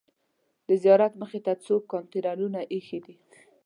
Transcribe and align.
د 0.67 0.69
زیارت 0.83 1.13
مخې 1.21 1.39
ته 1.45 1.53
څو 1.65 1.75
کانتینرونه 1.91 2.59
ایښي 2.73 2.99
دي. 3.05 3.15